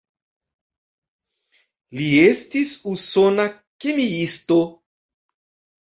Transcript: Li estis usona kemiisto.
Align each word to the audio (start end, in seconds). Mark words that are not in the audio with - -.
Li 1.99 2.09
estis 2.23 2.75
usona 2.95 3.49
kemiisto. 3.87 4.63